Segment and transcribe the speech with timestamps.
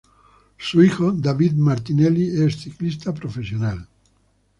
[0.57, 3.87] Su hijo, Davide Martinelli es ciclista profesional.